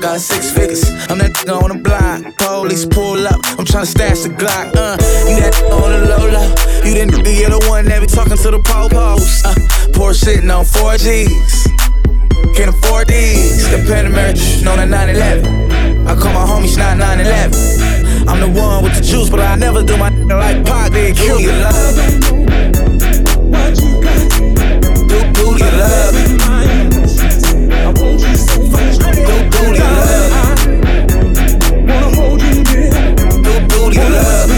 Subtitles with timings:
[0.00, 0.84] Got six figures.
[1.10, 2.22] I'm that nigga on the block.
[2.38, 4.70] Police pull up, I'm tryna stash the Glock.
[4.76, 4.94] Uh,
[5.26, 6.46] you that on the low low.
[6.86, 9.42] You the nigga, you're the one that be talking to the popos.
[9.42, 9.54] Uh,
[9.92, 12.54] poor shitting on 4Gs.
[12.54, 13.68] Can't afford these.
[13.70, 16.06] The Panamera, known a 911.
[16.06, 18.28] I call my homies not 911.
[18.28, 21.40] I'm the one with the juice, but I never do my like Pac They Kill
[21.40, 21.96] your love.
[25.10, 26.67] Do, do your love
[29.58, 30.66] booty love.
[31.88, 33.14] Wanna hold you, dear.
[33.42, 34.57] Do booty love.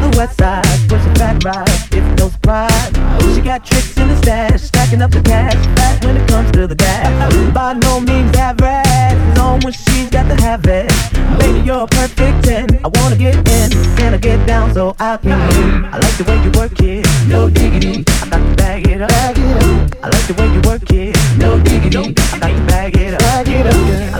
[0.00, 2.92] the west side, push a fat ride, it's no surprise.
[3.34, 6.66] She got tricks in the stash, stacking up the cash, fast when it comes to
[6.66, 7.08] the gas.
[7.52, 10.90] By no means average, it's on when she's got to have it.
[11.38, 15.16] Baby, you're a perfect 10, I wanna get in, can I get down so I
[15.18, 15.84] can move?
[15.92, 19.10] I like the way you work it, no diggity, I got to bag it up.
[19.10, 23.22] I like the way you work it, no diggity, I got to bag it up.
[23.22, 23.42] I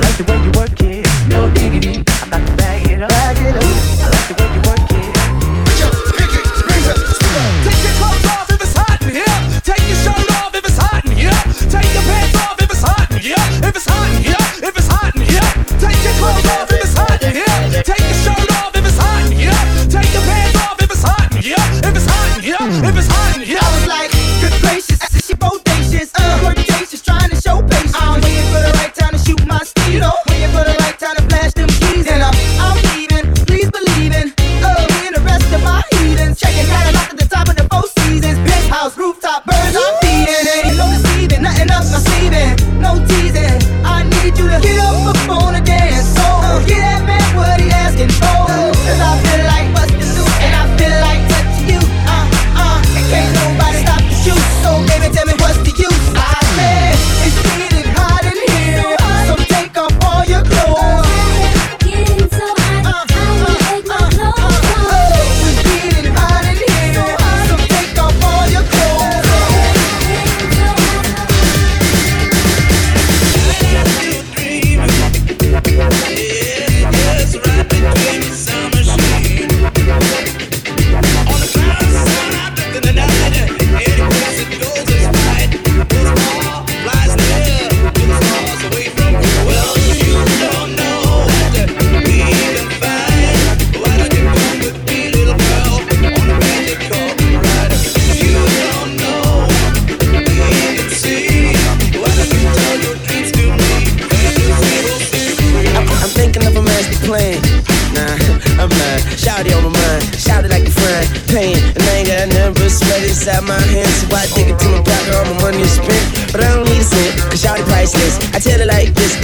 [0.00, 3.10] like the way you work it, no diggity, I got to bag it up.
[3.10, 3.32] I
[4.10, 4.60] like the way you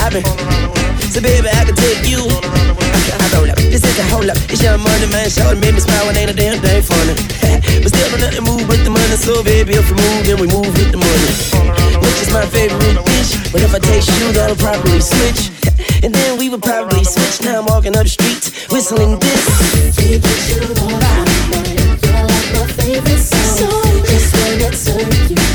[0.04, 2.20] So baby, I can take you.
[2.20, 4.36] I roll up, this is a whole up.
[4.52, 5.30] It's your money, man.
[5.30, 7.16] Showing made me smile, and ain't a damn thing funny.
[7.80, 9.16] but still, don't nothing move with the money.
[9.16, 12.04] So baby, if we move, then we move with the money.
[12.04, 13.32] Which is my favorite dish.
[13.48, 15.48] But if I taste you, that'll probably switch.
[16.04, 17.40] And then we would probably switch.
[17.40, 19.96] Now I'm walking up the street, whistling this.
[19.96, 20.20] Baby,
[20.52, 21.24] you're I'm
[22.52, 24.04] my favorite song.
[24.04, 25.53] Just when it's on you.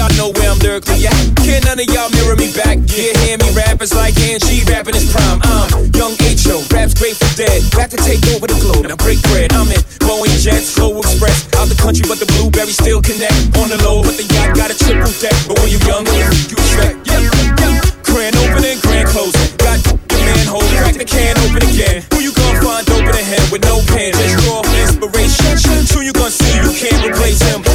[0.00, 1.20] y'all know where I'm lyrically at.
[1.44, 2.80] Can none of y'all mirror me back?
[2.88, 5.44] Yeah, hear me rappers like Angie rapping his prime.
[5.44, 7.60] I'm young H.O., raps great for dead.
[7.76, 9.52] Back to take over the globe, now break bread.
[9.52, 11.44] I'm in Boeing Jets, Flow Express.
[11.60, 13.36] Out the country, but the blueberries still connect.
[13.60, 15.36] On the low, but the yacht got a triple deck.
[15.44, 17.04] But when you're young, you expect.
[17.04, 17.20] Yeah,
[17.60, 17.84] yeah.
[18.00, 19.52] Grand opening, grand closing.
[19.60, 22.08] Got the manhole, crack the can open again.
[22.16, 24.16] Who you gonna find open a head with no pen?
[24.16, 25.84] Just raw inspiration.
[25.92, 26.56] Who you gonna see?
[26.56, 27.69] You can't replace him.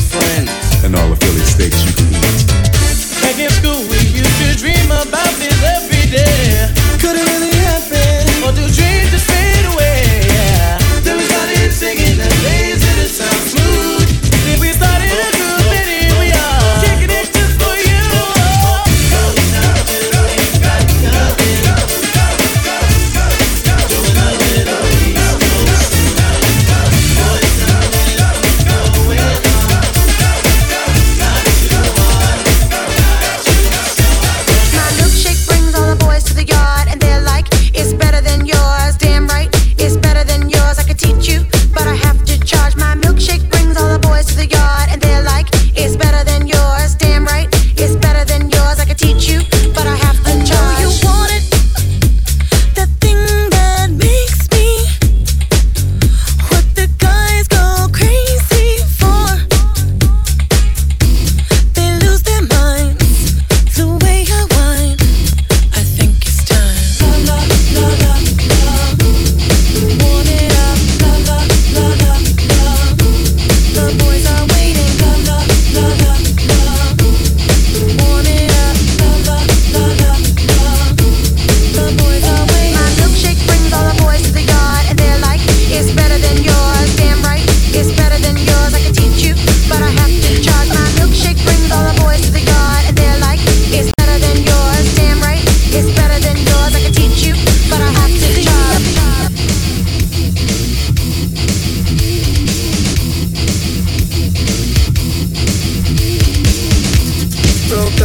[0.00, 0.50] friends.
[0.82, 2.17] And all affiliate states you can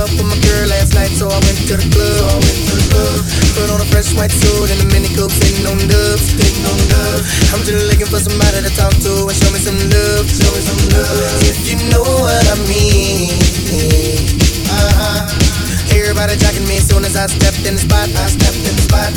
[0.04, 2.20] up with my girl last night, so I went to the club.
[2.20, 3.20] So I went to the club.
[3.56, 6.80] Put on a fresh white suit and a mini coat, sitting on dubs, sitting on
[6.92, 7.24] dubs.
[7.56, 10.62] I'm just looking for somebody to talk to and show me some love, show me
[10.68, 11.40] some love.
[11.48, 13.32] If you know what I mean.
[14.68, 15.53] Uh-huh.
[15.94, 18.10] Everybody jacking me as soon as I stepped in the spot.
[18.10, 19.14] I stepped in the spot.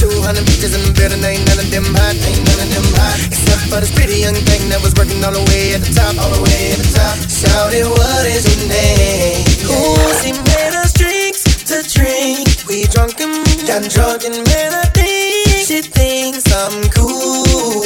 [0.00, 3.20] 200 bitches in the building, ain't none of them hot, ain't none of them hot.
[3.28, 6.16] Except for this pretty young thing that was working all the way at the top,
[6.16, 7.20] all the way at the top.
[7.28, 9.44] Shouted, what is your name?
[9.68, 12.48] Ooh, she made us drinks to drink.
[12.64, 17.79] We drunk and got drunk and made her think she thinks I'm cool.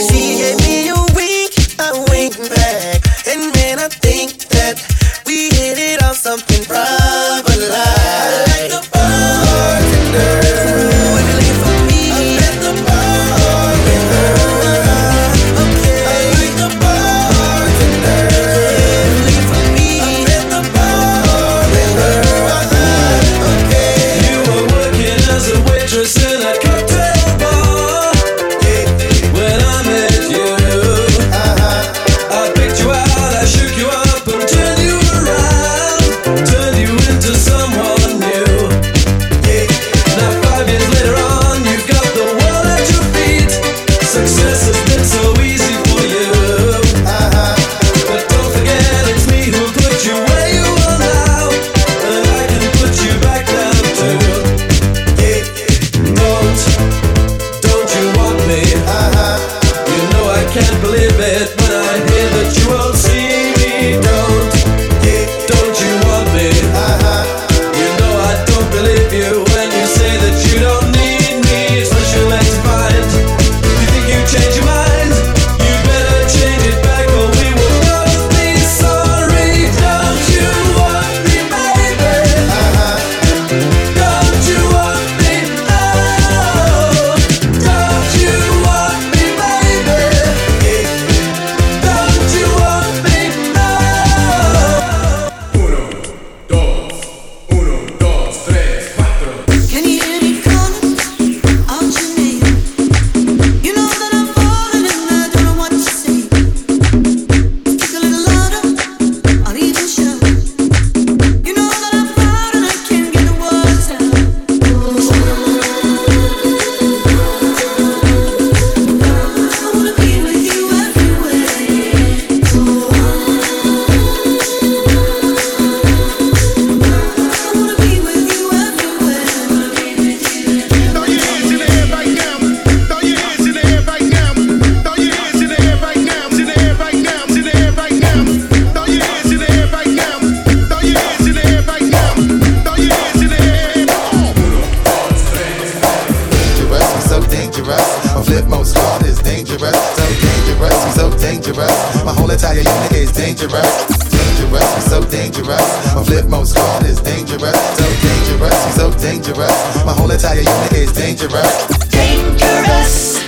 [160.75, 161.69] Is dangerous.
[161.89, 163.24] dangerous.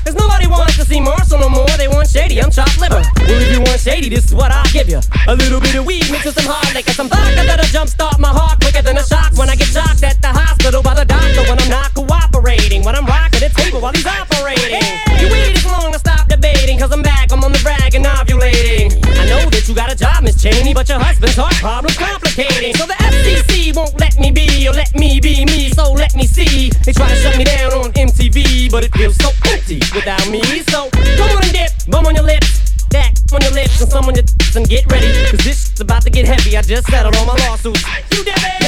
[0.00, 1.68] Cause nobody wants to see Marshall no more.
[1.76, 3.02] They want shady, I'm chopped liver.
[3.28, 5.00] Well, if you want shady, this is what I'll give you.
[5.28, 8.28] A little bit of weed mixed with some hard liquor, some vodka that'll jumpstart my
[8.28, 11.42] heart quicker than a shock when I get shocked at the hospital by the doctor
[11.48, 12.82] when I'm not cooperating.
[12.84, 14.82] When I'm rocking the table while he's operating.
[15.20, 18.04] You waited this long to stop debating, cause I'm back, I'm on the rag and
[18.04, 18.90] ovulating.
[19.18, 22.74] I know that you got a job, Miss Cheney, but your husband's heart problem's complicating.
[22.74, 26.26] So the FCC won't let me be, or let me be me, so let me
[26.26, 26.70] see.
[26.84, 27.91] They try to shut me down on
[28.72, 30.40] but it feels so empty without me.
[30.72, 32.72] So come on and dip, bum on your lips.
[32.88, 35.06] That on your lips and some on your tits and get ready.
[35.30, 36.56] Cause this about to get heavy.
[36.56, 37.84] I just settled all my lawsuits.
[38.10, 38.61] You did it!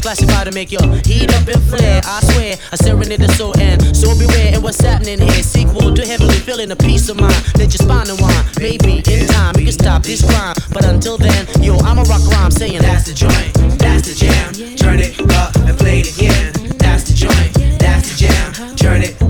[0.00, 2.00] It's classified to make your heat up and flare.
[2.06, 4.54] I swear, I serenade the soul and so beware.
[4.54, 5.42] And what's happening here?
[5.42, 7.36] Sequel to heavenly feeling, a peace of mind.
[7.58, 8.48] Let your spine unwind.
[8.58, 10.56] Maybe in time you can stop this crime.
[10.72, 14.54] But until then, yo, I'm a rock rhyme saying that's the joint, that's the jam.
[14.76, 16.50] Turn it up and play it again.
[16.78, 18.76] That's the joint, that's the jam.
[18.76, 19.29] Turn it